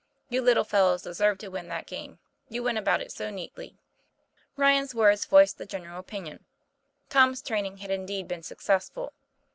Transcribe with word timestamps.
You 0.29 0.41
little 0.41 0.63
fellows 0.63 1.03
deserved 1.03 1.41
to 1.41 1.49
win 1.49 1.67
that 1.67 1.85
game, 1.85 2.17
you 2.49 2.63
went 2.63 2.79
about 2.79 3.01
it 3.01 3.11
so 3.11 3.29
neatly." 3.29 3.77
Ryan's 4.57 4.95
words 4.95 5.25
voiced 5.25 5.59
the 5.59 5.65
general 5.67 5.99
opinion. 5.99 6.43
Tom's 7.09 7.43
training 7.43 7.77
had 7.77 7.91
indeed 7.91 8.27
been 8.27 8.41
successful. 8.41 9.13